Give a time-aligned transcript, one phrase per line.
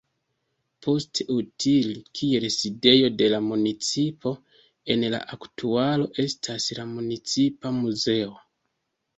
[0.85, 4.33] Post utili kiel sidejo de la municipo,
[4.95, 8.35] en la aktualo estas la municipa muzeo.